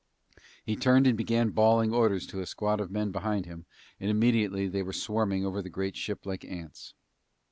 He 0.65 0.75
turned 0.75 1.05
and 1.05 1.15
began 1.15 1.51
bawling 1.51 1.93
orders 1.93 2.25
to 2.25 2.41
a 2.41 2.47
squad 2.47 2.79
of 2.81 2.89
men 2.89 3.11
behind 3.11 3.45
him 3.45 3.67
and 3.99 4.09
immediately 4.09 4.67
they 4.67 4.81
were 4.81 4.93
swarming 4.93 5.45
over 5.45 5.61
the 5.61 5.69
great 5.69 5.95
ship 5.95 6.25
like 6.25 6.43
ants. 6.43 6.95